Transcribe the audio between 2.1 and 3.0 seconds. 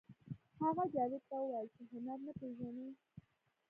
نه پېژنئ